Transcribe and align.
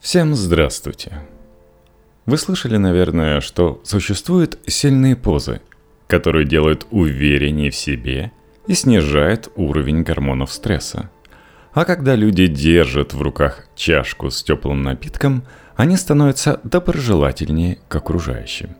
Всем 0.00 0.36
здравствуйте. 0.36 1.26
Вы 2.24 2.38
слышали, 2.38 2.76
наверное, 2.76 3.40
что 3.40 3.80
существуют 3.84 4.56
сильные 4.66 5.16
позы, 5.16 5.60
которые 6.06 6.46
делают 6.46 6.86
увереннее 6.92 7.72
в 7.72 7.74
себе 7.74 8.30
и 8.68 8.74
снижают 8.74 9.50
уровень 9.56 10.04
гормонов 10.04 10.52
стресса. 10.52 11.10
А 11.72 11.84
когда 11.84 12.14
люди 12.14 12.46
держат 12.46 13.12
в 13.12 13.20
руках 13.20 13.66
чашку 13.74 14.30
с 14.30 14.42
теплым 14.44 14.82
напитком, 14.82 15.42
они 15.74 15.96
становятся 15.96 16.60
доброжелательнее 16.62 17.78
к 17.88 17.96
окружающим. 17.96 18.76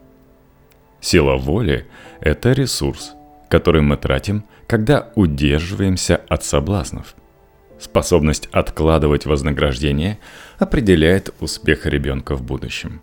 Сила 1.01 1.37
воли– 1.37 1.87
это 2.21 2.53
ресурс, 2.53 3.13
который 3.51 3.83
мы 3.83 3.97
тратим, 3.97 4.45
когда 4.69 5.11
удерживаемся 5.17 6.21
от 6.29 6.45
соблазнов– 6.45 7.17
Способность 7.79 8.49
откладывать 8.51 9.27
вознаграждение 9.27 10.19
определяет 10.59 11.33
успех 11.41 11.87
ребенка 11.87 12.35
в 12.35 12.43
будущем. 12.43 13.01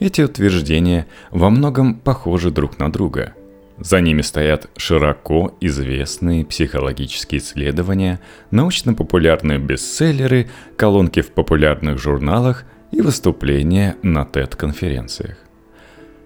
Эти 0.00 0.22
утверждения 0.22 1.06
во 1.30 1.50
многом 1.50 1.94
похожи 1.94 2.50
друг 2.50 2.78
на 2.80 2.90
друга. 2.90 3.34
За 3.78 4.00
ними 4.00 4.22
стоят 4.22 4.68
широко 4.76 5.56
известные 5.60 6.44
психологические 6.44 7.40
исследования, 7.40 8.20
научно-популярные 8.50 9.58
бестселлеры, 9.58 10.50
колонки 10.76 11.20
в 11.20 11.30
популярных 11.30 11.98
журналах 11.98 12.64
и 12.90 13.00
выступления 13.00 13.96
на 14.02 14.24
TED-конференциях. 14.24 15.36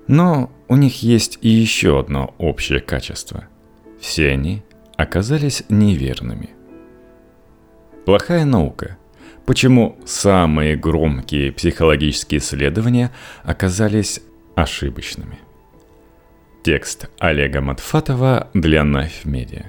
Но 0.06 0.50
у 0.68 0.76
них 0.76 1.02
есть 1.02 1.38
и 1.42 1.48
еще 1.48 2.00
одно 2.00 2.34
общее 2.38 2.80
качество. 2.80 3.44
Все 4.00 4.30
они 4.30 4.62
оказались 4.96 5.64
неверными. 5.68 6.55
Плохая 8.06 8.44
наука. 8.44 8.98
Почему 9.46 9.98
самые 10.06 10.76
громкие 10.76 11.50
психологические 11.50 12.38
исследования 12.38 13.10
оказались 13.42 14.20
ошибочными? 14.54 15.40
Текст 16.62 17.10
Олега 17.18 17.60
Матфатова 17.60 18.48
для 18.54 18.82
Knife 18.82 19.24
Media. 19.24 19.64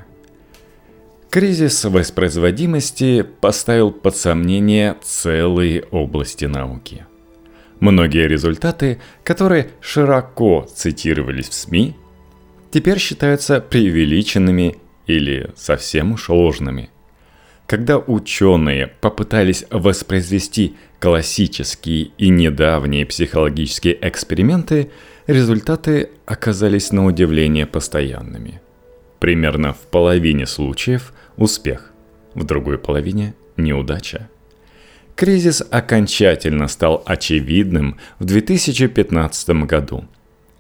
Кризис 1.32 1.84
воспроизводимости 1.84 3.24
поставил 3.24 3.90
под 3.90 4.16
сомнение 4.16 4.96
целые 5.02 5.86
области 5.90 6.46
науки. 6.46 7.08
Многие 7.80 8.28
результаты, 8.28 9.00
которые 9.24 9.72
широко 9.82 10.68
цитировались 10.72 11.50
в 11.50 11.56
СМИ, 11.56 11.96
теперь 12.70 13.00
считаются 13.00 13.62
преувеличенными 13.62 14.78
или 15.08 15.50
совсем 15.56 16.12
уж 16.12 16.30
ложными– 16.30 16.92
когда 17.68 17.98
ученые 18.00 18.88
попытались 18.88 19.66
воспроизвести 19.70 20.78
классические 21.00 22.12
и 22.18 22.30
недавние 22.30 23.06
психологические 23.06 23.98
эксперименты, 24.02 24.90
результаты 25.28 26.10
оказались 26.26 26.94
на 26.94 27.06
удивление 27.06 27.66
постоянными. 27.66 28.62
Примерно 29.20 29.74
в 29.74 29.80
половине 29.80 30.46
случаев 30.48 31.14
успех, 31.36 31.92
в 32.34 32.46
другой 32.46 32.78
половине 32.78 33.36
неудача. 33.58 34.30
Кризис 35.16 35.62
окончательно 35.70 36.68
стал 36.68 37.04
очевидным 37.06 37.98
в 38.20 38.26
2015 38.26 39.50
году, 39.66 40.06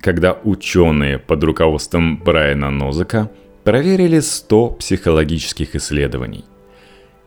когда 0.01 0.33
ученые 0.43 1.19
под 1.19 1.43
руководством 1.43 2.17
Брайана 2.17 2.69
Нозака 2.69 3.31
проверили 3.63 4.19
100 4.19 4.69
психологических 4.71 5.75
исследований– 5.75 6.43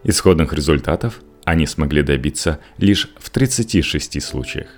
Исходных 0.05 0.53
результатов 0.53 1.21
они 1.45 1.67
смогли 1.67 2.03
добиться 2.03 2.61
лишь 2.79 3.11
в 3.19 3.31
36 3.31 4.23
случаях. 4.23 4.69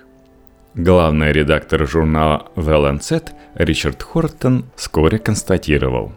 Главный 0.75 1.31
редактор 1.31 1.87
журнала 1.87 2.47
The 2.55 2.99
Lancet 2.99 3.29
Ричард 3.55 4.01
Хортон 4.01 4.65
вскоре 4.75 5.19
констатировал. 5.19 6.13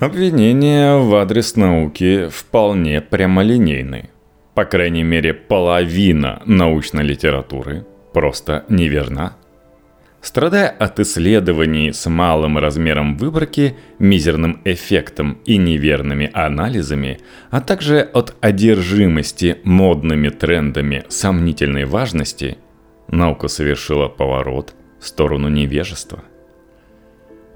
Обвинения 0.00 0.96
в 0.98 1.14
адрес 1.14 1.56
науки 1.56 2.28
вполне 2.28 3.00
прямолинейны. 3.00 4.10
По 4.54 4.64
крайней 4.64 5.04
мере, 5.04 5.32
половина 5.32 6.42
научной 6.44 7.04
литературы 7.04 7.86
просто 8.12 8.64
неверна. 8.68 9.36
Страдая 10.20 10.68
от 10.68 10.98
исследований 10.98 11.92
с 11.92 12.08
малым 12.08 12.58
размером 12.58 13.16
выборки, 13.16 13.76
мизерным 13.98 14.60
эффектом 14.64 15.38
и 15.44 15.56
неверными 15.56 16.30
анализами, 16.32 17.20
а 17.50 17.60
также 17.60 18.00
от 18.00 18.34
одержимости 18.40 19.58
модными 19.62 20.30
трендами 20.30 21.04
сомнительной 21.08 21.84
важности, 21.84 22.58
наука 23.08 23.48
совершила 23.48 24.08
поворот 24.08 24.74
в 24.98 25.06
сторону 25.06 25.48
невежества. 25.48 26.24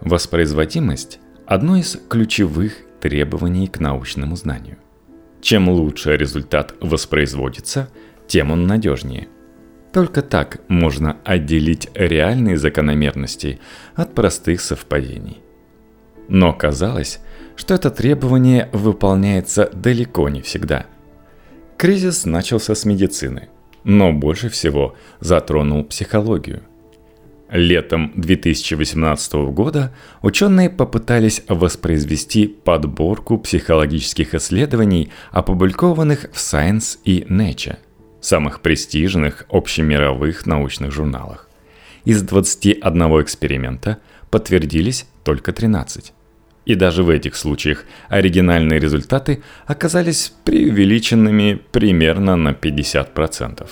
Воспроизводимость– 0.00 1.19
одно 1.47 1.77
из 1.77 1.98
ключевых 2.09 2.77
требований 3.00 3.66
к 3.66 3.81
научному 3.81 4.37
знанию. 4.37 4.77
Чем 5.41 5.69
лучше 5.69 6.16
результат 6.16 6.75
воспроизводится, 6.81 7.88
тем 8.28 8.50
он 8.50 8.66
надежнее– 8.66 9.28
только 9.92 10.22
так 10.22 10.60
можно 10.68 11.16
отделить 11.24 11.88
реальные 11.94 12.56
закономерности 12.56 13.60
от 13.94 14.14
простых 14.14 14.60
совпадений. 14.60 15.38
Но 16.28 16.52
казалось, 16.52 17.20
что 17.56 17.74
это 17.74 17.90
требование 17.90 18.68
выполняется 18.72 19.68
далеко 19.72 20.28
не 20.28 20.42
всегда. 20.42 20.86
Кризис 21.76 22.24
начался 22.24 22.74
с 22.74 22.84
медицины, 22.84 23.48
но 23.84 24.12
больше 24.12 24.48
всего 24.48 24.94
затронул 25.18 25.84
психологию. 25.84 26.62
Летом 27.50 28.12
2018 28.14 29.32
года 29.50 29.92
ученые 30.22 30.70
попытались 30.70 31.42
воспроизвести 31.48 32.46
подборку 32.46 33.38
психологических 33.38 34.36
исследований, 34.36 35.10
опубликованных 35.32 36.30
в 36.32 36.36
Science 36.36 36.98
и 37.04 37.22
Nature– 37.28 37.78
самых 38.20 38.60
престижных 38.60 39.44
общемировых 39.50 40.47
научных 40.47 40.92
журналах. 40.92 41.48
Из 42.04 42.22
21 42.22 43.22
эксперимента 43.22 43.98
подтвердились 44.31 45.06
только 45.25 45.53
13. 45.53 46.12
И 46.66 46.75
даже 46.75 47.03
в 47.03 47.09
этих 47.09 47.36
случаях 47.36 47.84
оригинальные 48.09 48.78
результаты 48.78 49.42
оказались 49.66 50.32
преувеличенными 50.44 51.60
примерно 51.72 52.36
на 52.36 52.50
50%. 52.50 53.69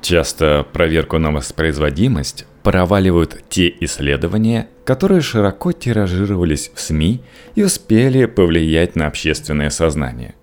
Часто 0.00 0.66
проверку 0.72 1.18
на 1.18 1.30
воспроизводимость 1.30 2.46
проваливают 2.62 3.44
те 3.48 3.72
исследования, 3.80 4.68
которые 4.84 5.20
широко 5.20 5.72
тиражировались 5.72 6.72
в 6.74 6.80
СМИ 6.80 7.22
и 7.54 7.62
успели 7.62 8.24
повлиять 8.24 8.96
на 8.96 9.06
общественное 9.06 9.70
сознание. 9.70 10.34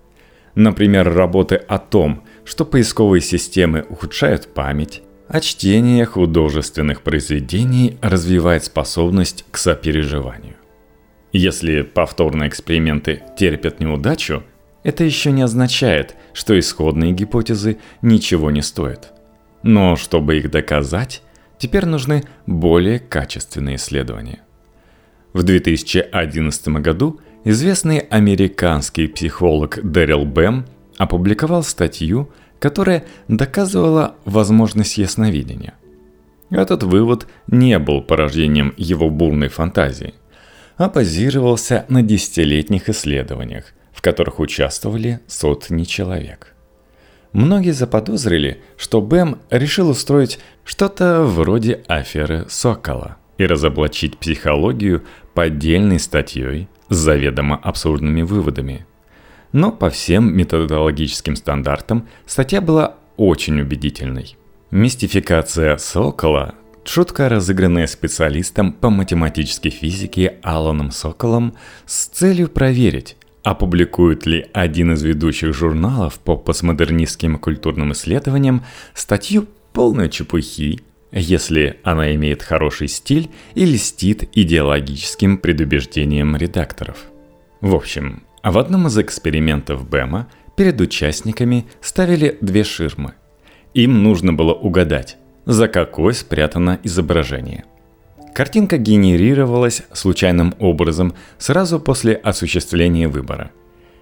Например, 0.54 1.12
работы 1.12 1.56
о 1.56 1.78
том, 1.78 2.24
что 2.44 2.64
поисковые 2.64 3.20
системы 3.20 3.86
ухудшают 3.88 4.52
память, 4.52 5.02
а 5.28 5.40
чтение 5.40 6.04
художественных 6.04 7.02
произведений 7.02 7.98
развивает 8.02 8.64
способность 8.64 9.44
к 9.50 9.58
сопереживанию. 9.58 10.56
Если 11.32 11.82
повторные 11.82 12.48
эксперименты 12.48 13.22
терпят 13.38 13.78
неудачу, 13.78 14.42
это 14.82 15.04
еще 15.04 15.30
не 15.30 15.42
означает, 15.42 16.16
что 16.32 16.58
исходные 16.58 17.12
гипотезы 17.12 17.78
ничего 18.02 18.50
не 18.50 18.62
стоят. 18.62 19.12
Но 19.62 19.94
чтобы 19.94 20.38
их 20.38 20.50
доказать, 20.50 21.22
теперь 21.58 21.86
нужны 21.86 22.24
более 22.46 22.98
качественные 22.98 23.76
исследования. 23.76 24.40
В 25.32 25.44
2011 25.44 26.68
году 26.80 27.20
известный 27.44 27.98
американский 27.98 29.06
психолог 29.06 29.78
Дэрил 29.82 30.24
Бэм 30.24 30.66
опубликовал 30.98 31.62
статью, 31.62 32.30
которая 32.58 33.04
доказывала 33.28 34.16
возможность 34.24 34.98
ясновидения. 34.98 35.74
Этот 36.50 36.82
вывод 36.82 37.26
не 37.46 37.78
был 37.78 38.02
порождением 38.02 38.74
его 38.76 39.08
бурной 39.08 39.48
фантазии, 39.48 40.14
а 40.76 40.88
базировался 40.88 41.86
на 41.88 42.02
десятилетних 42.02 42.88
исследованиях, 42.88 43.72
в 43.92 44.02
которых 44.02 44.40
участвовали 44.40 45.20
сотни 45.26 45.84
человек. 45.84 46.54
Многие 47.32 47.72
заподозрили, 47.72 48.60
что 48.76 49.00
Бэм 49.00 49.38
решил 49.50 49.88
устроить 49.88 50.40
что-то 50.64 51.22
вроде 51.22 51.82
аферы 51.86 52.46
Сокола 52.48 53.18
и 53.38 53.46
разоблачить 53.46 54.18
психологию 54.18 55.04
поддельной 55.34 56.00
статьей 56.00 56.68
с 56.90 56.96
заведомо 56.96 57.56
абсурдными 57.56 58.20
выводами– 58.20 58.86
но 59.52 59.72
по 59.72 59.90
всем 59.90 60.36
методологическим 60.36 61.36
стандартам 61.36 62.08
статья 62.26 62.60
была 62.60 62.94
очень 63.16 63.60
убедительной. 63.60 64.36
Мистификация 64.70 65.76
Сокола– 65.78 66.54
шутка, 66.84 67.28
разыгранная 67.28 67.86
специалистом 67.86 68.72
по 68.72 68.90
математической 68.90 69.70
физике 69.70 70.38
Аланом 70.42 70.92
Соколом 70.92 71.54
с 71.86 72.06
целью 72.06 72.48
проверить, 72.48 73.16
опубликует 73.42 74.26
ли 74.26 74.46
один 74.52 74.92
из 74.92 75.02
ведущих 75.02 75.52
журналов 75.52 76.20
по 76.20 76.36
постмодернистским 76.36 77.38
культурным 77.38 77.92
исследованиям 77.92 78.64
статью 78.94 79.48
полную 79.72 80.08
чепухи, 80.08 80.80
если 81.12 81.78
она 81.82 82.14
имеет 82.14 82.42
хороший 82.42 82.88
стиль 82.88 83.30
и 83.54 83.64
льстит 83.64 84.28
идеологическим 84.34 85.38
предубеждениям 85.38 86.36
редакторов. 86.36 86.98
В 87.60 87.74
общем, 87.74 88.22
в 88.42 88.58
одном 88.58 88.86
из 88.86 88.98
экспериментов 88.98 89.88
Бэма 89.88 90.28
перед 90.56 90.80
участниками 90.80 91.66
ставили 91.80 92.38
две 92.40 92.64
ширмы. 92.64 93.14
Им 93.74 94.02
нужно 94.02 94.32
было 94.32 94.52
угадать, 94.52 95.16
за 95.46 95.68
какой 95.68 96.14
спрятано 96.14 96.80
изображение. 96.82 97.64
Картинка 98.34 98.78
генерировалась 98.78 99.82
случайным 99.92 100.54
образом 100.58 101.14
сразу 101.38 101.80
после 101.80 102.14
осуществления 102.14 103.08
выбора. 103.08 103.50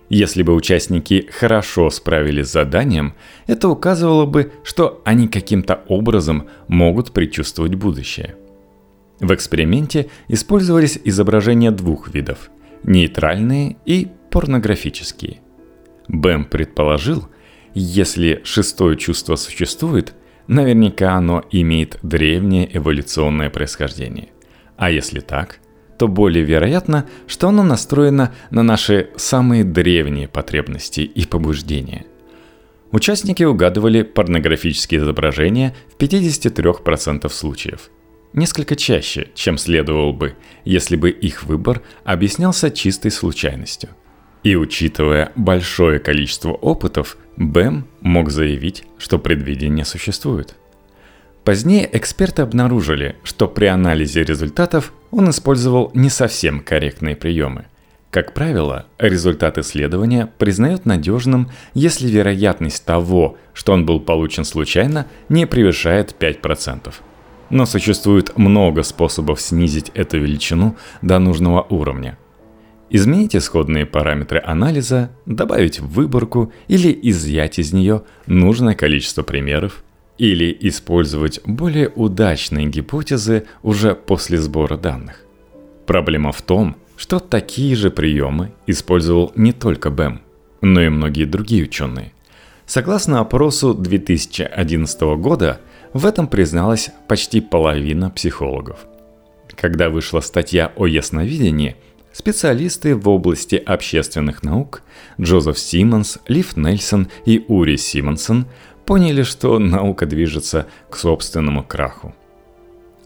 Если 0.09 0.43
бы 0.43 0.55
участники 0.55 1.29
хорошо 1.31 1.91
справились 1.91 2.49
с 2.49 2.53
заданием, 2.53 3.15
это 3.47 3.69
указывало 3.69 4.25
бы, 4.25 4.53
что 4.65 5.03
они 5.05 5.29
каким-то 5.29 5.83
образом 5.89 6.49
могут 6.67 7.13
предчувствовать 7.13 7.75
будущее. 7.75 8.37
В 9.21 9.35
эксперименте 9.35 10.09
использовались 10.29 10.99
изображения 11.05 11.71
двух 11.71 12.15
видов– 12.15 12.51
нейтральные 12.85 13.77
и 13.85 14.09
порнографические. 14.31 15.41
Бэм 16.09 16.47
предположил, 16.47 17.29
если 17.75 18.41
шестое 18.45 18.97
чувство 18.97 19.37
существует, 19.37 20.15
наверняка 20.47 21.15
оно 21.15 21.45
имеет 21.51 21.99
древнее 22.03 22.69
эволюционное 22.75 23.51
происхождение. 23.51 24.29
А 24.77 24.91
если 24.91 25.21
так, 25.21 25.59
то 25.99 26.06
более 26.09 26.45
вероятно, 26.45 27.06
что 27.27 27.49
оно 27.49 27.65
настроено 27.65 28.33
на 28.50 28.62
наши 28.62 29.11
самые 29.17 29.65
древние 29.65 30.29
потребности 30.29 31.00
и 31.00 31.27
побуждения. 31.27 32.06
Участники 32.93 33.43
угадывали 33.43 34.03
порнографические 34.03 35.00
изображения 35.00 35.75
в 35.93 36.00
53% 36.00 37.29
случаев. 37.29 37.91
Несколько 38.33 38.77
чаще, 38.77 39.29
чем 39.35 39.59
следовало 39.59 40.12
бы, 40.12 40.37
если 40.65 40.97
бы 40.97 41.11
их 41.11 41.43
выбор 41.43 41.83
объяснялся 42.05 42.71
чистой 42.71 43.11
случайностью. 43.11 43.91
И 44.45 44.55
учитывая 44.55 45.33
большое 45.35 45.99
количество 45.99 46.53
опытов, 46.53 47.19
Бэм 47.37 47.87
мог 48.00 48.31
заявить, 48.31 48.85
что 48.99 49.19
предвидение 49.19 49.85
существует. 49.85 50.55
Позднее 51.45 51.89
эксперты 51.97 52.43
обнаружили, 52.43 53.17
что 53.25 53.49
при 53.49 53.67
анализе 53.67 54.23
результатов 54.23 54.93
он 55.11 55.31
использовал 55.31 55.91
не 55.95 56.11
совсем 56.11 56.61
корректные 56.61 57.17
приемы. 57.17 57.67
Как 58.11 58.33
правило, 58.33 58.87
результат 58.99 59.59
исследования 59.59 60.31
признают 60.39 60.87
надежным, 60.87 61.51
если 61.75 62.09
вероятность 62.09 62.85
того, 62.85 63.37
что 63.53 63.73
он 63.73 63.85
был 63.85 64.01
получен 64.01 64.45
случайно, 64.45 65.07
не 65.29 65.47
превышает 65.47 66.15
5%. 66.19 66.93
Но 67.51 67.67
существует 67.67 68.37
много 68.37 68.83
способов 68.83 69.41
снизить 69.41 69.91
эту 69.95 70.19
величину 70.19 70.77
до 71.03 71.19
нужного 71.19 71.67
уровня– 71.69 72.17
Изменить 72.91 73.37
исходные 73.37 73.85
параметры 73.85 74.43
анализа, 74.43 75.11
добавить 75.27 75.79
в 75.79 75.89
выборку 75.89 76.53
или 76.69 76.99
изъять 77.03 77.59
из 77.59 77.75
нее 77.75 78.03
нужное 78.27 78.75
количество 78.75 79.23
примеров, 79.23 79.85
или 80.19 80.56
использовать 80.61 81.41
более 81.44 81.88
удачные 81.88 82.67
гипотезы 82.67 83.47
уже 83.62 83.94
после 83.94 84.38
сбора 84.38 84.76
данных. 84.76 85.25
Проблема 85.87 86.32
в 86.32 86.43
том, 86.43 86.76
что 86.97 87.20
такие 87.20 87.76
же 87.76 87.91
приемы 87.91 88.53
использовал 88.67 89.32
не 89.37 89.53
только 89.53 89.91
БЭМ, 89.91 90.20
но 90.61 90.82
и 90.82 90.88
многие 90.88 91.25
другие 91.25 91.65
ученые. 91.65 92.12
Согласно 92.67 93.20
опросу 93.20 93.73
2011 93.73 95.00
года, 95.17 95.61
в 95.94 96.05
этом 96.05 96.26
призналась 96.26 96.91
почти 97.06 97.41
половина 97.41 98.11
психологов. 98.11 98.81
Когда 99.55 99.88
вышла 99.88 100.21
статья 100.21 100.73
о 100.76 100.87
ясновидении– 100.87 101.76
Специалисты 102.19 102.97
в 102.97 103.09
области 103.09 103.55
общественных 103.55 104.43
наук 104.43 104.82
Джозеф 105.21 105.56
Симмонс, 105.56 106.19
Лив 106.26 106.56
Нельсон 106.56 107.06
и 107.25 107.44
Ури 107.47 107.76
Симонсон 107.76 108.47
поняли, 108.88 109.23
что 109.23 109.58
наука 109.58 110.06
движется 110.06 110.67
к 110.88 110.96
собственному 110.96 111.62
краху. 111.62 112.14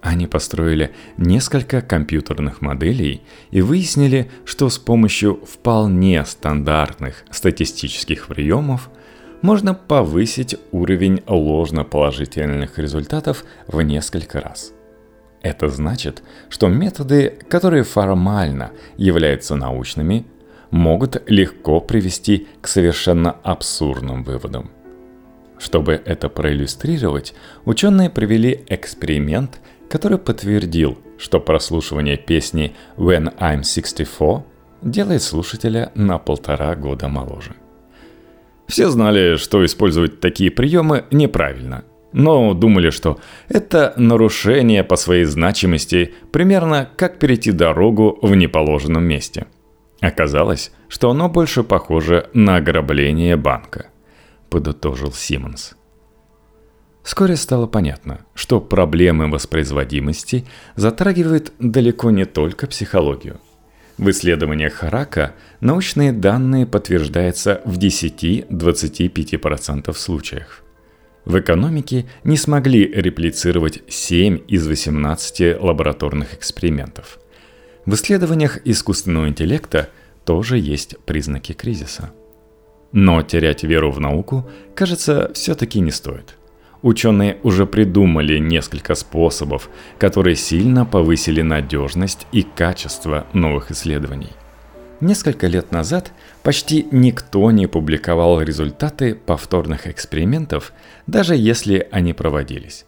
Они 0.01 0.27
построили 0.27 0.95
несколько 1.17 1.83
компьютерных 1.83 2.61
моделей 2.61 3.23
и 3.51 3.63
выяснили, 3.63 4.31
что 4.45 4.69
с 4.69 4.79
помощью 4.79 5.45
вполне 5.45 6.25
стандартных 6.25 7.25
статистических 7.31 8.29
приемов 8.29 8.91
можно 9.43 9.75
повысить 9.75 10.57
уровень 10.71 11.23
ложноположительных 11.27 12.79
результатов 12.79 13.45
в 13.67 13.83
несколько 13.83 14.41
раз– 14.41 14.73
это 15.43 15.69
значит, 15.69 16.23
что 16.49 16.69
методы, 16.69 17.37
которые 17.49 17.83
формально 17.83 18.71
являются 18.97 19.57
научными, 19.57 20.25
могут 20.71 21.29
легко 21.29 21.81
привести 21.81 22.47
к 22.61 22.69
совершенно 22.69 23.33
абсурдным 23.43 24.23
выводам. 24.23 24.71
Чтобы 25.63 26.03
это 26.05 26.29
проиллюстрировать, 26.29 27.35
ученые 27.65 28.11
провели 28.11 28.65
эксперимент, 28.69 29.61
который 29.89 30.19
подтвердил, 30.19 30.99
что 31.19 31.39
прослушивание 31.39 32.17
песни 32.17 32.75
When 32.97 33.33
I'm 33.39 33.63
64 33.63 34.43
делает 34.83 35.23
слушателя 35.23 35.93
на 35.95 36.19
полтора 36.19 36.75
года 36.75 37.07
моложе. 37.07 37.55
Все 38.67 38.89
знали, 38.89 39.37
что 39.37 39.65
использовать 39.65 40.19
такие 40.19 40.51
приемы 40.51 41.05
неправильно– 41.11 41.85
но 42.15 42.53
думали, 42.53 42.91
что 42.91 43.19
это 43.49 43.95
нарушение 43.97 44.85
по 44.85 44.97
своей 44.97 45.25
значимости 45.25 46.13
примерно 46.31 46.91
как 46.97 47.19
перейти 47.19 47.53
дорогу 47.53 48.19
в 48.21 48.35
неположенном 48.35 49.03
месте. 49.03 49.47
Оказалось, 50.03 50.73
что 50.89 51.09
оно 51.09 51.31
больше 51.31 51.63
похоже 51.63 52.29
на 52.35 52.57
ограбление 52.57 53.37
банка, 53.37 53.87
подытожил 54.53 55.13
Симмонс. 55.13 55.73
Вскоре 57.03 57.35
стало 57.37 57.67
понятно, 57.67 58.27
что 58.35 58.61
проблемы 58.61 59.31
воспроизводимости 59.31 60.45
затрагивают 60.77 61.55
далеко 61.59 62.11
не 62.11 62.27
только 62.27 62.67
психологию. 62.67 63.41
В 63.97 64.11
исследованиях 64.11 64.75
Харака 64.75 65.33
научные 65.61 66.13
данные 66.13 66.67
подтверждаются 66.67 67.63
в 67.65 67.79
10-25% 67.79 69.95
случаях. 69.95 70.63
В 71.25 71.41
экономике 71.41 72.05
не 72.23 72.37
смогли 72.37 72.87
реплицировать 72.87 73.83
7 73.89 74.41
из 74.49 74.67
18 74.67 75.63
лабораторных 75.63 76.35
экспериментов. 76.35 77.19
В 77.87 77.95
исследованиях 77.95 78.59
искусственного 78.67 79.29
интеллекта 79.29 79.89
тоже 80.27 80.59
есть 80.59 80.99
признаки 81.07 81.53
кризиса. 81.53 82.13
Но 82.93 83.23
терять 83.23 83.63
веру 83.63 83.91
в 83.91 84.01
науку, 84.01 84.49
кажется, 84.75 85.31
все-таки 85.35 85.81
не 85.81 85.91
стоит. 85.91 86.37
Ученые 86.83 87.39
уже 87.43 87.65
придумали 87.65 88.39
несколько 88.39 88.95
способов, 88.95 89.71
которые 89.99 90.37
сильно 90.37 90.85
повысили 90.85 91.41
надежность 91.41 92.27
и 92.33 92.43
качество 92.43 93.27
новых 93.33 93.71
исследований. 93.71 94.31
Несколько 95.01 95.47
лет 95.47 95.73
назад 95.73 96.13
почти 96.43 96.87
никто 96.91 97.51
не 97.51 97.67
публиковал 97.67 98.41
результаты 98.41 99.15
повторных 99.15 99.87
экспериментов, 99.87 100.73
даже 101.07 101.35
если 101.35 101.89
они 101.91 102.13
проводились. 102.13 102.85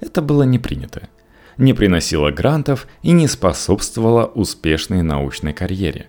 Это 0.00 0.20
было 0.20 0.42
не 0.42 0.58
принято, 0.58 1.08
не 1.58 1.74
приносило 1.74 2.30
грантов 2.30 2.86
и 3.02 3.12
не 3.12 3.28
способствовало 3.28 4.26
успешной 4.26 5.02
научной 5.02 5.52
карьере. 5.52 6.08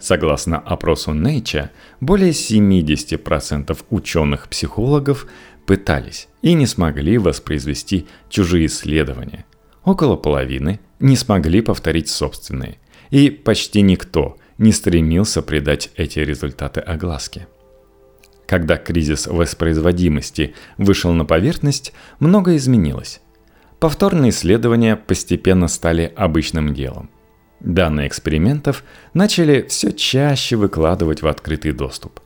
Согласно 0.00 0.58
опросу 0.58 1.12
Nature, 1.12 1.70
более 2.00 2.30
70% 2.30 3.76
ученых-психологов 3.90 5.26
пытались 5.66 6.28
и 6.42 6.54
не 6.54 6.66
смогли 6.66 7.18
воспроизвести 7.18 8.06
чужие 8.28 8.66
исследования. 8.66 9.44
Около 9.84 10.16
половины 10.16 10.80
не 11.00 11.16
смогли 11.16 11.60
повторить 11.60 12.08
собственные. 12.08 12.78
И 13.10 13.30
почти 13.30 13.80
никто– 13.80 14.36
не 14.58 14.72
стремился 14.72 15.40
придать 15.40 15.90
эти 15.96 16.18
результаты 16.18 16.80
огласке. 16.80 17.46
Когда 18.46 18.76
кризис 18.76 19.26
воспроизводимости 19.26 20.54
вышел 20.76 21.12
на 21.12 21.24
поверхность, 21.24 21.92
многое 22.18 22.56
изменилось. 22.56 23.20
Повторные 23.78 24.30
исследования 24.30 24.96
постепенно 24.96 25.68
стали 25.68 26.12
обычным 26.16 26.74
делом. 26.74 27.10
Данные 27.60 28.08
экспериментов 28.08 28.84
начали 29.14 29.66
все 29.68 29.92
чаще 29.92 30.56
выкладывать 30.56 31.22
в 31.22 31.26
открытый 31.26 31.72
доступ. 31.72 32.20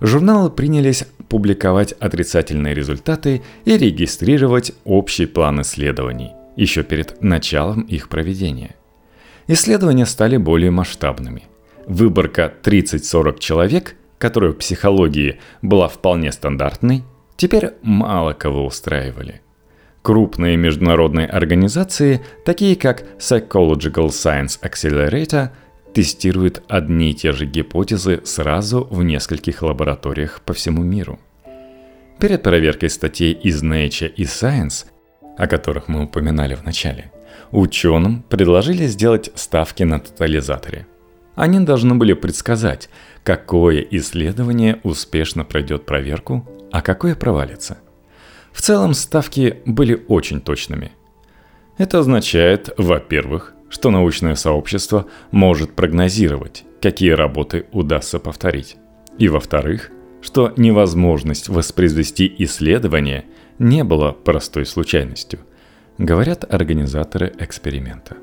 Журналы 0.00 0.50
принялись 0.50 1.06
публиковать 1.28 1.92
отрицательные 1.92 2.74
результаты 2.74 3.42
и 3.64 3.76
регистрировать 3.76 4.72
общий 4.84 5.26
план 5.26 5.62
исследований 5.62 6.32
еще 6.56 6.82
перед 6.84 7.20
началом 7.20 7.80
их 7.82 8.08
проведения. 8.08 8.76
Исследования 9.48 10.06
стали 10.06 10.36
более 10.36 10.70
масштабными– 10.70 11.44
Выборка 11.86 12.52
30-40 12.62 13.38
человек, 13.38 13.96
которая 14.18 14.52
в 14.52 14.56
психологии 14.56 15.38
была 15.60 15.88
вполне 15.88 16.32
стандартной, 16.32 17.04
теперь 17.36 17.72
мало 17.82 18.32
кого 18.32 18.64
устраивали. 18.64 19.42
Крупные 20.04 20.58
международные 20.58 21.26
организации, 21.26 22.20
такие 22.44 22.76
как 22.76 23.04
Psychological 23.18 24.08
Science 24.08 24.60
Accelerator, 24.60 25.48
тестируют 25.94 26.62
одни 26.68 27.12
и 27.12 27.14
те 27.14 27.32
же 27.32 27.46
гипотезы 27.46 28.20
сразу 28.24 28.86
в 28.90 29.02
нескольких 29.02 29.62
лабораториях 29.62 30.42
по 30.42 30.52
всему 30.52 30.82
миру. 30.82 31.18
Перед 32.18 32.42
проверкой 32.42 32.90
статей 32.90 33.32
из 33.32 33.62
Nature 33.62 34.12
и 34.14 34.24
Science, 34.24 34.84
о 35.38 35.46
которых 35.46 35.88
мы 35.88 36.04
упоминали 36.04 36.54
в 36.54 36.64
начале, 36.64 37.10
ученым 37.50 38.24
предложили 38.28 38.84
сделать 38.84 39.30
ставки 39.34 39.84
на 39.84 40.00
тотализаторе. 40.00 40.86
Они 41.34 41.60
должны 41.60 41.94
были 41.94 42.12
предсказать, 42.12 42.90
какое 43.22 43.80
исследование 43.80 44.80
успешно 44.82 45.44
пройдет 45.44 45.86
проверку, 45.86 46.46
а 46.70 46.82
какое 46.82 47.14
провалится. 47.14 47.78
В 48.54 48.62
целом 48.62 48.94
ставки 48.94 49.58
были 49.66 50.04
очень 50.08 50.40
точными. 50.40 50.92
Это 51.76 51.98
означает, 51.98 52.72
во-первых, 52.78 53.52
что 53.68 53.90
научное 53.90 54.36
сообщество 54.36 55.06
может 55.32 55.74
прогнозировать, 55.74 56.64
какие 56.80 57.10
работы 57.10 57.66
удастся 57.72 58.20
повторить. 58.20 58.76
И 59.18 59.28
во-вторых, 59.28 59.90
что 60.22 60.54
невозможность 60.56 61.48
воспроизвести 61.48 62.32
исследование 62.38 63.24
не 63.58 63.82
было 63.82 64.12
простой 64.12 64.66
случайностью, 64.66 65.40
говорят 65.98 66.44
организаторы 66.48 67.32
эксперимента. 67.40 68.16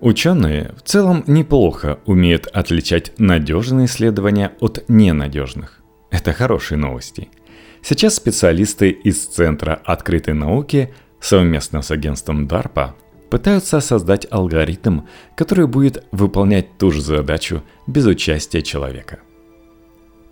Ученые 0.00 0.74
в 0.76 0.82
целом 0.82 1.24
неплохо 1.26 1.98
умеют 2.06 2.46
отличать 2.46 3.12
надежные 3.18 3.86
исследования 3.86 4.52
от 4.60 4.84
ненадежных. 4.88 5.82
Это 6.12 6.32
хорошие 6.32 6.78
новости– 6.78 7.28
Сейчас 7.88 8.16
специалисты 8.16 8.90
из 8.90 9.26
Центра 9.26 9.80
открытой 9.84 10.34
науки 10.34 10.92
совместно 11.20 11.82
с 11.82 11.92
агентством 11.92 12.48
DARPA 12.48 12.94
пытаются 13.30 13.78
создать 13.78 14.26
алгоритм, 14.28 15.02
который 15.36 15.68
будет 15.68 16.04
выполнять 16.10 16.78
ту 16.78 16.90
же 16.90 17.00
задачу 17.00 17.62
без 17.86 18.04
участия 18.06 18.62
человека. 18.62 19.20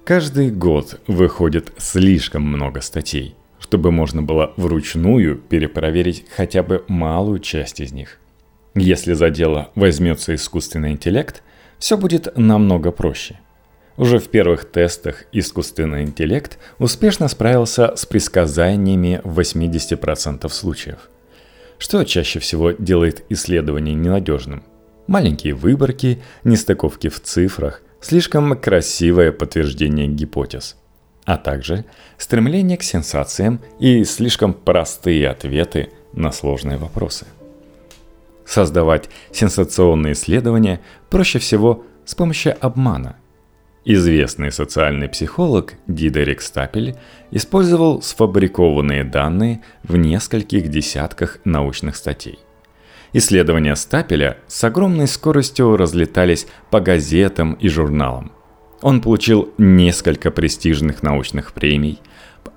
Каждый 0.02 0.50
год 0.50 1.00
выходит 1.06 1.72
слишком 1.78 2.42
много 2.42 2.80
статей, 2.80 3.36
чтобы 3.60 3.92
можно 3.92 4.20
было 4.20 4.52
вручную 4.56 5.36
перепроверить 5.36 6.26
хотя 6.36 6.64
бы 6.64 6.84
малую 6.88 7.38
часть 7.38 7.78
из 7.78 7.92
них. 7.92 8.18
Если 8.74 9.12
за 9.12 9.30
дело 9.30 9.70
возьмется 9.76 10.34
искусственный 10.34 10.90
интеллект, 10.90 11.44
все 11.78 11.96
будет 11.96 12.36
намного 12.36 12.90
проще. 12.90 13.38
Уже 13.96 14.18
в 14.18 14.28
первых 14.28 14.64
тестах 14.64 15.24
искусственный 15.30 16.02
интеллект 16.02 16.58
успешно 16.78 17.28
справился 17.28 17.94
с 17.94 18.06
предсказаниями 18.06 19.20
в 19.22 19.38
80% 19.38 20.48
случаев. 20.48 20.98
Что 21.78 22.02
чаще 22.04 22.40
всего 22.40 22.72
делает 22.72 23.24
исследование 23.28 23.94
ненадежным? 23.94 24.64
Маленькие 25.06 25.54
выборки, 25.54 26.22
нестыковки 26.42 27.08
в 27.08 27.20
цифрах, 27.20 27.82
слишком 28.00 28.58
красивое 28.58 29.30
подтверждение 29.30 30.08
гипотез, 30.08 30.76
а 31.24 31.36
также 31.36 31.84
стремление 32.18 32.78
к 32.78 32.82
сенсациям 32.82 33.60
и 33.78 34.02
слишком 34.04 34.54
простые 34.54 35.28
ответы 35.28 35.90
на 36.12 36.32
сложные 36.32 36.78
вопросы. 36.78 37.26
Создавать 38.44 39.08
сенсационные 39.30 40.14
исследования 40.14 40.80
проще 41.10 41.38
всего 41.38 41.84
с 42.04 42.14
помощью 42.14 42.56
обмана– 42.60 43.16
Известный 43.86 44.50
социальный 44.50 45.10
психолог 45.10 45.74
Дидерик 45.86 46.40
Стапель 46.40 46.96
использовал 47.30 48.00
сфабрикованные 48.00 49.04
данные 49.04 49.60
в 49.82 49.96
нескольких 49.96 50.68
десятках 50.68 51.38
научных 51.44 51.96
статей. 51.96 52.38
Исследования 53.12 53.76
Стапеля 53.76 54.38
с 54.46 54.64
огромной 54.64 55.06
скоростью 55.06 55.76
разлетались 55.76 56.46
по 56.70 56.80
газетам 56.80 57.52
и 57.54 57.68
журналам. 57.68 58.32
Он 58.80 59.02
получил 59.02 59.52
несколько 59.58 60.30
престижных 60.30 61.02
научных 61.02 61.52
премий, 61.52 62.00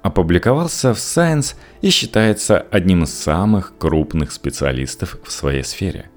опубликовался 0.04 0.94
в 0.94 0.98
Science 0.98 1.56
и 1.82 1.90
считается 1.90 2.60
одним 2.72 3.04
из 3.04 3.14
самых 3.14 3.74
крупных 3.78 4.32
специалистов 4.32 5.18
в 5.26 5.32
своей 5.32 5.64
сфере. 5.64 6.10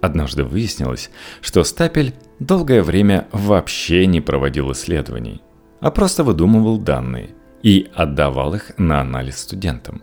Однажды 0.00 0.44
выяснилось, 0.44 1.10
что 1.42 1.62
Стапель 1.62 2.14
долгое 2.38 2.82
время 2.82 3.28
вообще 3.32 4.06
не 4.06 4.20
проводил 4.20 4.72
исследований, 4.72 5.42
а 5.80 5.90
просто 5.90 6.24
выдумывал 6.24 6.78
данные 6.78 7.30
и 7.62 7.90
отдавал 7.94 8.54
их 8.54 8.72
на 8.78 9.00
анализ 9.00 9.38
студентам. 9.38 10.02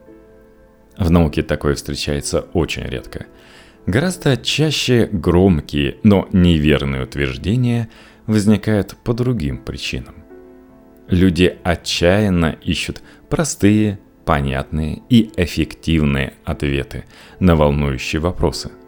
В 0.97 1.09
науке 1.09 1.41
такое 1.41 1.75
встречается 1.75 2.41
очень 2.53 2.83
редко. 2.83 3.25
Гораздо 3.87 4.37
чаще 4.37 5.07
громкие, 5.11 5.97
но 6.03 6.27
неверные 6.31 7.03
утверждения 7.03 7.89
возникают 8.27 8.95
по 9.03 9.13
другим 9.13 9.57
причинам. 9.57 10.15
Люди 11.07 11.57
отчаянно 11.63 12.57
ищут 12.61 13.01
простые, 13.29 13.99
понятные 14.25 15.01
и 15.09 15.31
эффективные 15.37 16.33
ответы 16.43 17.05
на 17.39 17.55
волнующие 17.55 18.19
вопросы– 18.19 18.71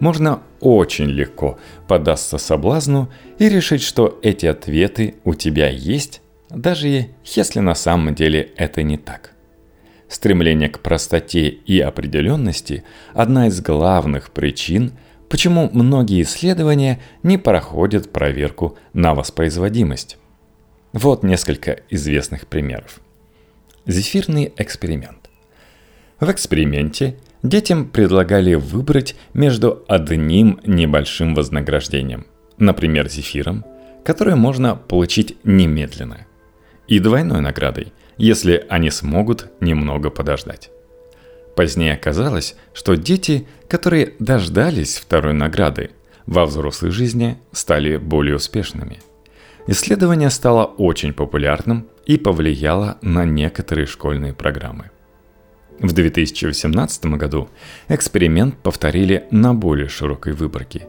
можно 0.00 0.42
очень 0.60 1.06
легко 1.06 1.58
поддаться 1.86 2.38
соблазну 2.38 3.08
и 3.38 3.48
решить, 3.48 3.82
что 3.82 4.18
эти 4.22 4.46
ответы 4.46 5.16
у 5.24 5.34
тебя 5.34 5.68
есть, 5.68 6.20
даже 6.50 7.08
если 7.24 7.60
на 7.60 7.74
самом 7.74 8.14
деле 8.14 8.52
это 8.56 8.82
не 8.82 8.96
так. 8.96 9.32
Стремление 10.08 10.70
к 10.70 10.80
простоте 10.80 11.48
и 11.48 11.80
определенности– 11.80 12.84
одна 13.12 13.48
из 13.48 13.60
главных 13.60 14.30
причин, 14.30 14.92
почему 15.28 15.68
многие 15.72 16.22
исследования 16.22 17.00
не 17.22 17.36
проходят 17.36 18.10
проверку 18.10 18.78
на 18.94 19.14
воспроизводимость. 19.14 20.16
Вот 20.94 21.22
несколько 21.22 21.80
известных 21.90 22.46
примеров. 22.46 23.00
Зефирный 23.84 24.52
эксперимент. 24.56 25.28
В 26.20 26.30
эксперименте 26.30 27.16
детям 27.42 27.88
предлагали 27.88 28.54
выбрать 28.54 29.16
между 29.34 29.84
одним 29.88 30.60
небольшим 30.64 31.34
вознаграждением, 31.34 32.26
например, 32.58 33.08
зефиром, 33.08 33.64
которое 34.04 34.36
можно 34.36 34.74
получить 34.74 35.36
немедленно, 35.44 36.26
и 36.86 36.98
двойной 36.98 37.40
наградой, 37.40 37.92
если 38.16 38.64
они 38.68 38.90
смогут 38.90 39.50
немного 39.60 40.10
подождать. 40.10 40.70
Позднее 41.54 41.94
оказалось, 41.94 42.56
что 42.72 42.96
дети, 42.96 43.46
которые 43.68 44.14
дождались 44.18 44.96
второй 44.96 45.34
награды, 45.34 45.90
во 46.26 46.46
взрослой 46.46 46.90
жизни 46.90 47.38
стали 47.52 47.96
более 47.96 48.36
успешными. 48.36 49.00
Исследование 49.66 50.30
стало 50.30 50.64
очень 50.64 51.12
популярным 51.12 51.88
и 52.06 52.16
повлияло 52.16 52.98
на 53.02 53.24
некоторые 53.24 53.86
школьные 53.86 54.32
программы– 54.32 54.90
в 55.80 55.92
2018 55.92 57.06
году 57.06 57.48
эксперимент 57.88 58.56
повторили 58.58 59.26
на 59.30 59.54
более 59.54 59.88
широкой 59.88 60.32
выборке. 60.32 60.86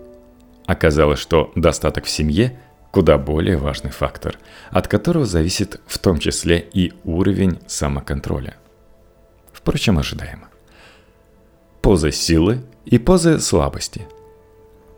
Оказалось, 0.65 1.19
что 1.19 1.51
достаток 1.55 2.05
в 2.05 2.09
семье– 2.09 2.59
куда 2.91 3.17
более 3.17 3.57
важный 3.57 3.91
фактор, 3.91 4.37
от 4.71 4.87
которого 4.87 5.25
зависит 5.25 5.79
в 5.85 5.99
том 5.99 6.19
числе 6.19 6.59
и 6.73 6.93
уровень 7.03 7.59
самоконтроля. 7.67 8.57
Впрочем, 9.53 9.99
ожидаемо. 9.99 10.49
Позы 11.81 12.11
силы 12.11 12.63
и 12.85 12.97
позы 12.97 13.39
слабости. 13.39 14.07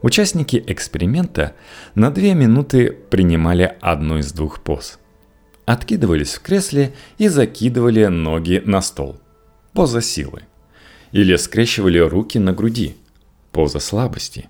Участники 0.01 0.63
эксперимента 0.67 1.53
на 1.93 2.12
две 2.12 2.33
минуты 2.33 2.91
принимали 2.91 3.75
одну 3.81 4.17
из 4.17 4.31
двух 4.31 4.62
поз. 4.62 4.98
Откидывались 5.65 6.36
в 6.36 6.41
кресле 6.41 6.93
и 7.17 7.27
закидывали 7.27 8.05
ноги 8.05 8.62
на 8.65 8.81
стол– 8.81 9.19
поза 9.73 10.01
силы. 10.01 10.43
Или 11.11 11.35
скрещивали 11.35 11.99
руки 11.99 12.39
на 12.39 12.53
груди, 12.53 12.95
поза 13.51 13.79
слабости. 13.79 14.49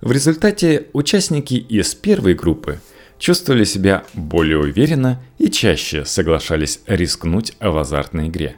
В 0.00 0.10
результате 0.10 0.86
участники 0.92 1.54
из 1.54 1.94
первой 1.94 2.34
группы 2.34 2.80
чувствовали 3.18 3.64
себя 3.64 4.04
более 4.14 4.58
уверенно 4.58 5.22
и 5.38 5.48
чаще 5.48 6.04
соглашались 6.04 6.80
рискнуть 6.86 7.54
в 7.60 7.76
азартной 7.76 8.28
игре. 8.28 8.56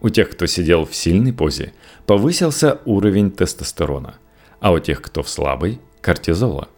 У 0.00 0.08
тех, 0.08 0.30
кто 0.30 0.46
сидел 0.46 0.86
в 0.86 0.94
сильной 0.94 1.32
позе, 1.32 1.72
повысился 2.06 2.80
уровень 2.84 3.30
тестостерона, 3.30 4.14
а 4.60 4.72
у 4.72 4.78
тех, 4.78 5.02
кто 5.02 5.22
в 5.22 5.28
слабой– 5.28 5.80
кортизола. 6.00 6.68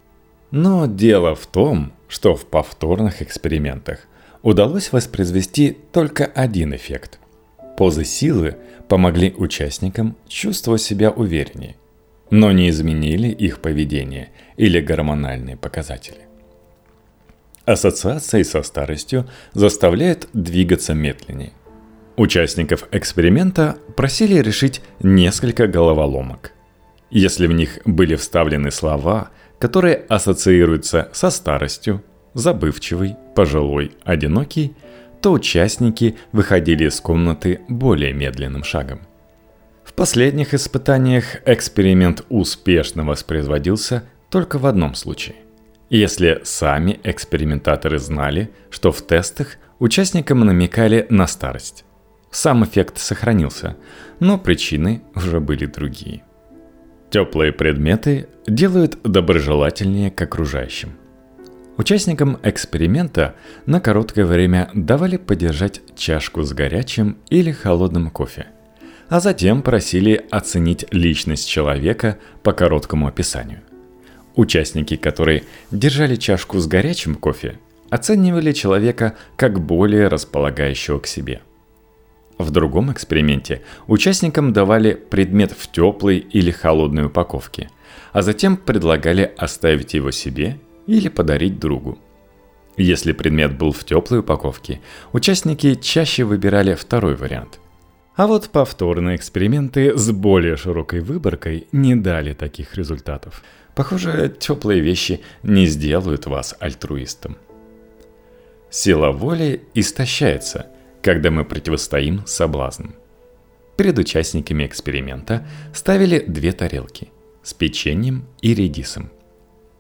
Но 0.51 0.87
дело 0.87 1.35
в 1.35 1.47
том, 1.47 1.93
что 2.09 2.35
в 2.35 2.47
повторных 2.47 3.23
экспериментах 3.23 4.01
удалось 4.43 4.93
воспроизвести 4.93 5.77
только 5.93 6.25
один 6.25 6.75
эффект– 6.75 7.19
Позы 7.77 8.05
силы 8.05 8.57
помогли 8.89 9.35
участникам 9.37 10.17
чувствовать 10.29 10.81
себя 10.81 11.11
увереннее, 11.11 11.77
но 12.31 12.53
не 12.53 12.71
изменили 12.71 13.29
их 13.29 13.61
поведение 13.61 14.31
или 14.57 14.81
гормональные 14.81 15.57
показатели. 15.57 16.27
Ассоциации 17.67 18.43
со 18.45 18.63
старостью 18.63 19.29
заставляют 19.53 20.29
двигаться 20.33 20.95
медленнее. 20.95 21.53
Участников 22.17 22.89
эксперимента 22.93 23.77
просили 23.97 24.41
решить 24.41 24.81
несколько 25.03 25.67
головоломок. 25.67 26.53
Если 27.11 27.47
в 27.47 27.53
них 27.53 27.81
были 27.85 28.15
вставлены 28.15 28.71
слова, 28.71 29.31
которые 29.59 29.97
ассоциируются 30.09 31.11
со 31.13 31.29
старостью, 31.31 32.03
забывчивый, 32.35 33.17
пожилой, 33.35 33.93
одинокий, 34.05 34.75
то 35.21 35.33
участники 35.33 36.17
выходили 36.33 36.87
из 36.89 37.01
комнаты 37.01 37.61
более 37.69 38.13
медленным 38.13 38.65
шагом. 38.65 39.01
В 39.85 39.93
последних 39.93 40.53
испытаниях 40.53 41.43
эксперимент 41.47 42.25
успешно 42.29 43.05
воспроизводился 43.05 44.05
только 44.31 44.59
в 44.59 44.67
одном 44.67 44.95
случае. 44.95 45.37
Если 45.89 46.41
сами 46.43 46.99
экспериментаторы 47.05 47.99
знали, 47.99 48.51
что 48.71 48.91
в 48.91 49.01
тестах 49.03 49.57
участникам 49.79 50.41
намекали 50.41 51.07
на 51.11 51.27
старость. 51.27 51.85
Сам 52.31 52.65
эффект 52.65 52.99
сохранился, 52.99 53.77
но 54.21 54.39
причины 54.39 55.03
уже 55.15 55.41
были 55.41 55.67
другие. 55.67 56.23
Теплые 57.11 57.53
предметы 57.53 58.29
делают 58.47 58.99
доброжелательнее 59.05 60.11
к 60.11 60.21
окружающим. 60.21 60.99
Участникам 61.77 62.39
эксперимента 62.43 63.35
на 63.67 63.81
короткое 63.81 64.25
время 64.25 64.71
давали 64.75 65.17
подержать 65.17 65.81
чашку 65.97 66.43
с 66.43 66.53
горячим 66.53 67.19
или 67.29 67.53
холодным 67.53 68.11
кофе, 68.11 68.47
а 69.09 69.21
затем 69.21 69.63
просили 69.63 70.25
оценить 70.31 70.87
личность 70.91 71.49
человека 71.49 72.19
по 72.43 72.53
короткому 72.53 73.07
описанию– 73.07 73.61
Участники, 74.37 74.97
которые 74.97 75.45
держали 75.71 76.15
чашку 76.17 76.59
с 76.59 76.67
горячим 76.67 77.15
кофе, 77.15 77.59
оценивали 77.89 78.53
человека 78.53 79.15
как 79.37 79.61
более 79.61 80.09
располагающего 80.09 80.99
к 80.99 81.07
себе. 81.07 81.41
В 82.37 82.51
другом 82.51 82.93
эксперименте 82.93 83.63
участникам 83.87 84.53
давали 84.53 84.93
предмет 84.93 85.53
в 85.53 85.73
теплой 85.73 86.19
или 86.19 86.51
холодной 86.51 87.07
упаковке, 87.07 87.71
а 88.13 88.21
затем 88.21 88.59
предлагали 88.59 89.33
оставить 89.39 89.95
его 89.95 90.11
себе 90.11 90.59
или 90.87 91.09
подарить 91.09 91.59
другу. 91.59 91.99
Если 92.77 93.13
предмет 93.13 93.57
был 93.57 93.73
в 93.73 93.85
теплой 93.85 94.21
упаковке, 94.21 94.81
участники 95.13 95.75
чаще 95.75 96.25
выбирали 96.25 96.75
второй 96.75 97.17
вариант. 97.17 97.59
А 98.17 98.27
вот 98.27 98.49
повторные 98.51 99.17
эксперименты 99.17 99.97
с 99.97 100.11
более 100.11 100.57
широкой 100.57 101.01
выборкой 101.01 101.67
не 101.73 101.95
дали 101.97 102.33
таких 102.33 102.75
результатов– 102.75 103.43
Похоже, 103.77 104.35
теплые 104.39 104.81
вещи 104.81 105.21
не 105.43 105.67
сделают 105.67 106.25
вас 106.25 106.57
альтруистом. 106.59 107.37
Сила 108.71 109.13
воли 109.13 109.65
истощается, 109.75 110.69
когда 111.03 111.31
мы 111.31 111.45
противостоим 111.45 112.27
соблазнам. 112.27 112.95
Перед 113.77 113.99
участниками 113.99 114.65
эксперимента 114.65 115.47
ставили 115.75 116.25
две 116.27 116.53
тарелки 116.53 117.13
с 117.43 117.53
печеньем 117.53 118.25
и 118.41 118.55
редисом. 118.55 119.11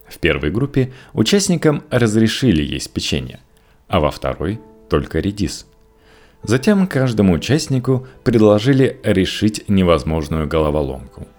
В 0.08 0.18
первой 0.18 0.50
группе 0.50 0.92
участникам 1.12 1.82
разрешили 1.90 2.62
есть 2.62 2.92
печенье, 2.92 3.40
а 3.88 4.00
во 4.00 4.10
второй 4.10 4.60
только 4.88 5.20
редис. 5.20 5.66
Затем 6.42 6.86
каждому 6.86 7.34
участнику 7.34 8.06
предложили 8.24 9.00
решить 9.02 9.68
невозможную 9.68 10.46
головоломку– 10.46 11.26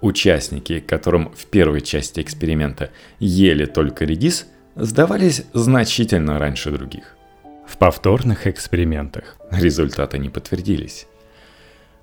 Участники, 0.00 0.80
которым 0.80 1.30
в 1.34 1.46
первой 1.46 1.82
части 1.82 2.20
эксперимента 2.20 2.90
ели 3.18 3.66
только 3.66 4.04
редис, 4.04 4.46
сдавались 4.74 5.44
значительно 5.52 6.38
раньше 6.38 6.70
других. 6.70 7.16
В 7.66 7.76
повторных 7.76 8.46
экспериментах 8.46 9.36
результаты 9.50 10.18
не 10.18 10.30
подтвердились. 10.30 11.06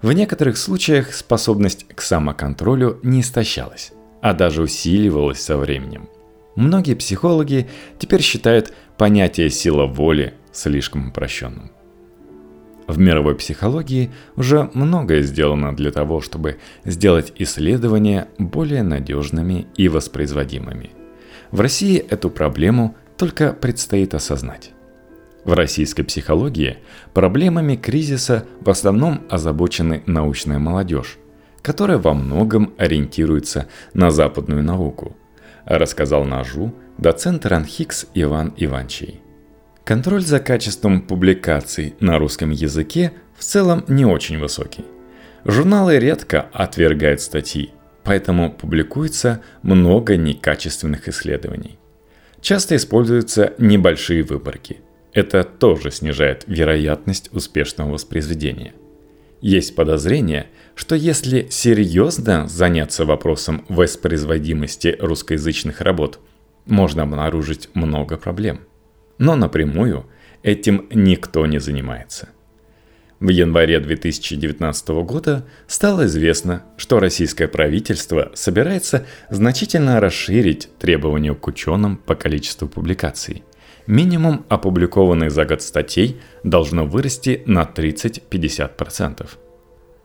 В 0.02 0.12
некоторых 0.12 0.58
случаях 0.58 1.14
способность 1.14 1.88
к 1.88 2.02
самоконтролю 2.02 3.00
не 3.02 3.22
истощалась, 3.22 3.92
а 4.22 4.34
даже 4.34 4.62
усиливалась 4.62 5.42
со 5.42 5.58
временем. 5.58 6.10
Многие 6.56 6.96
психологи 6.96 7.68
теперь 8.00 8.22
считают 8.22 8.74
понятие 8.98 9.50
сила 9.50 9.86
воли 9.86 10.34
слишком 10.52 11.10
упрощенным. 11.10 11.72
В 12.88 12.98
мировой 12.98 13.36
психологии 13.36 14.12
уже 14.38 14.70
многое 14.74 15.22
сделано 15.22 15.76
для 15.76 15.92
того, 15.92 16.22
чтобы 16.22 16.58
сделать 16.86 17.34
исследования 17.36 18.30
более 18.38 18.82
надежными 18.82 19.68
и 19.76 19.90
воспроизводимыми. 19.90 20.92
В 21.52 21.60
России 21.60 21.98
эту 21.98 22.30
проблему 22.30 22.96
только 23.18 23.52
предстоит 23.52 24.14
осознать. 24.14 24.72
В 25.44 25.54
российской 25.54 26.04
психологии 26.04 26.78
проблемами 27.14 27.76
кризиса 27.76 28.46
в 28.62 28.70
основном 28.70 29.22
озабочены 29.30 30.04
научная 30.06 30.60
молодежь, 30.60 31.18
которая 31.68 31.98
во 31.98 32.14
многом 32.14 32.74
ориентируется 32.78 33.68
на 33.94 34.10
западную 34.10 34.64
науку, 34.64 35.18
рассказал 35.66 36.24
Нажу 36.24 36.74
доцент 36.98 37.46
Ранхикс 37.46 38.08
Иван 38.14 38.54
Иванчий. 38.56 39.20
Контроль 39.84 40.22
за 40.22 40.40
качеством 40.40 41.02
публикаций 41.02 41.94
на 42.00 42.20
русском 42.20 42.52
языке 42.52 43.12
в 43.38 43.44
целом 43.44 43.84
не 43.90 44.06
очень 44.06 44.40
высокий. 44.40 44.86
Журналы 45.44 46.00
редко 46.00 46.48
отвергают 46.54 47.20
статьи, 47.20 47.72
поэтому 48.06 48.50
публикуется 48.50 49.42
много 49.62 50.16
некачественных 50.16 51.10
исследований. 51.10 51.78
Часто 52.40 52.78
используются 52.78 53.56
небольшие 53.58 54.24
выборки. 54.24 54.78
Это 55.12 55.44
тоже 55.44 55.92
снижает 55.92 56.46
вероятность 56.48 57.30
успешного 57.34 57.92
воспроизведения. 57.92 58.72
Есть 59.42 59.76
подозрение, 59.76 60.48
что 60.76 60.96
если 60.96 61.48
серьезно 61.50 62.48
заняться 62.48 63.06
вопросом 63.06 63.66
воспроизводимости 63.70 64.96
русскоязычных 65.00 65.82
работ, 65.82 66.20
можно 66.66 67.04
обнаружить 67.04 67.70
много 67.74 68.18
проблем– 68.18 68.62
но 69.18 69.36
напрямую 69.36 70.06
этим 70.44 70.88
никто 70.92 71.46
не 71.46 71.60
занимается. 71.60 72.30
В 73.20 73.30
январе 73.30 73.80
2019 73.80 74.90
года 74.90 75.48
стало 75.66 76.06
известно, 76.06 76.64
что 76.78 77.00
российское 77.00 77.48
правительство 77.48 78.32
собирается 78.36 79.08
значительно 79.32 80.00
расширить 80.00 80.70
требования 80.78 81.34
к 81.34 81.48
ученым 81.48 81.98
по 81.98 82.14
количеству 82.14 82.68
публикаций. 82.68 83.44
Минимум 83.88 84.46
опубликованных 84.50 85.32
за 85.32 85.46
год 85.46 85.62
статей 85.62 86.18
должно 86.44 86.86
вырасти 86.86 87.42
на 87.46 87.64
30-50%. 87.64 89.26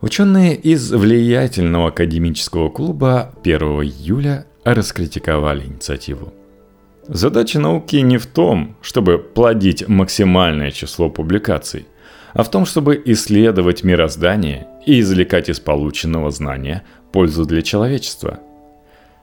Ученые 0.01 0.55
из 0.55 0.93
влиятельного 0.93 1.89
академического 1.89 2.71
клуба 2.71 3.35
1 3.43 3.61
июля 3.61 4.47
раскритиковали 4.65 5.67
инициативу. 5.67 6.33
Задача 7.09 7.59
науки 7.59 7.97
не 7.97 8.19
в 8.19 8.27
том, 8.27 8.77
чтобы 8.83 9.19
плодить 9.19 9.89
максимальное 9.89 10.71
число 10.71 11.11
публикаций, 11.11 11.87
а 12.35 12.45
в 12.45 12.51
том, 12.51 12.65
чтобы 12.65 13.03
исследовать 13.05 13.83
мироздание 13.83 14.69
и 14.87 15.01
извлекать 15.01 15.49
из 15.49 15.59
полученного 15.59 16.31
знания 16.31 16.85
пользу 17.11 17.45
для 17.45 17.63
человечества. 17.63 18.39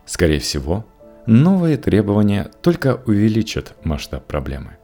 Скорее 0.05 0.39
всего, 0.39 0.85
новые 1.25 1.77
требования 1.77 2.51
только 2.61 3.01
увеличат 3.05 3.73
масштаб 3.83 4.25
проблемы. 4.25 4.77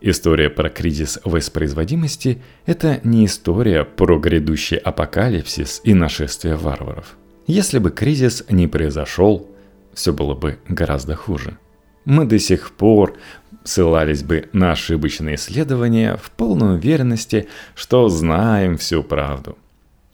История 0.00 0.50
про 0.50 0.68
кризис 0.68 1.18
воспроизводимости– 1.24 2.42
это 2.66 3.00
не 3.02 3.26
история 3.26 3.84
про 3.84 4.18
грядущий 4.18 4.76
апокалипсис 4.76 5.80
и 5.84 5.94
нашествие 5.94 6.56
варваров. 6.56 7.16
Если 7.46 7.78
бы 7.78 7.90
кризис 7.90 8.44
не 8.50 8.68
произошел, 8.68 9.50
все 9.94 10.12
было 10.12 10.34
бы 10.34 10.58
гораздо 10.68 11.14
хуже– 11.14 11.58
мы 12.06 12.24
до 12.24 12.38
сих 12.38 12.70
пор 12.70 13.16
ссылались 13.64 14.22
бы 14.22 14.48
на 14.52 14.72
ошибочные 14.72 15.34
исследования 15.34 16.16
в 16.16 16.30
полной 16.30 16.76
уверенности, 16.76 17.48
что 17.74 18.08
знаем 18.08 18.78
всю 18.78 19.02
правду. 19.02 19.58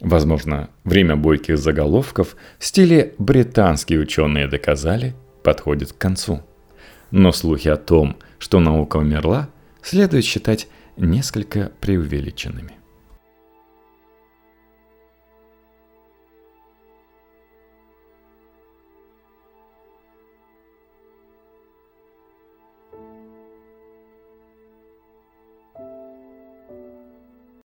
Возможно, 0.00 0.70
время 0.84 1.16
бойких 1.16 1.58
заголовков 1.58 2.34
в 2.58 2.64
стиле 2.64 3.14
«британские 3.18 4.00
ученые 4.00 4.48
доказали» 4.48 5.14
подходит 5.42 5.92
к 5.92 5.98
концу. 5.98 6.42
Но 7.10 7.32
слухи 7.32 7.68
о 7.68 7.76
том, 7.76 8.16
что 8.38 8.60
наука 8.60 8.96
умерла, 8.96 9.48
следует 9.82 10.24
считать 10.24 10.68
несколько 10.96 11.72
преувеличенными. 11.80 12.81